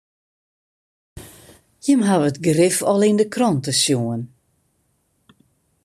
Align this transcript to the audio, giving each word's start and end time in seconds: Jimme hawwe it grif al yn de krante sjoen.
Jimme 1.83 2.05
hawwe 2.09 2.27
it 2.31 2.41
grif 2.45 2.77
al 2.91 3.05
yn 3.07 3.19
de 3.19 3.25
krante 3.33 3.71
sjoen. 3.81 4.21